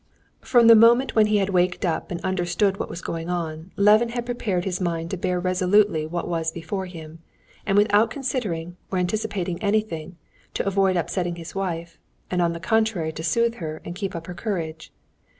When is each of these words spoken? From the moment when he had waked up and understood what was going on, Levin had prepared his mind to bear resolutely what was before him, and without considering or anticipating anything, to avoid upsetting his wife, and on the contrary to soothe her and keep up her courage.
From 0.39 0.65
the 0.65 0.73
moment 0.73 1.13
when 1.13 1.27
he 1.27 1.37
had 1.37 1.51
waked 1.51 1.85
up 1.85 2.09
and 2.09 2.19
understood 2.21 2.77
what 2.79 2.89
was 2.89 3.03
going 3.03 3.29
on, 3.29 3.69
Levin 3.75 4.09
had 4.09 4.25
prepared 4.25 4.65
his 4.65 4.81
mind 4.81 5.11
to 5.11 5.15
bear 5.17 5.39
resolutely 5.39 6.07
what 6.07 6.27
was 6.27 6.51
before 6.51 6.87
him, 6.87 7.19
and 7.67 7.77
without 7.77 8.09
considering 8.09 8.77
or 8.91 8.97
anticipating 8.97 9.61
anything, 9.61 10.15
to 10.55 10.65
avoid 10.67 10.97
upsetting 10.97 11.35
his 11.35 11.53
wife, 11.53 11.99
and 12.31 12.41
on 12.41 12.53
the 12.53 12.59
contrary 12.59 13.11
to 13.11 13.21
soothe 13.23 13.57
her 13.57 13.79
and 13.85 13.93
keep 13.93 14.15
up 14.15 14.25
her 14.25 14.33
courage. 14.33 14.91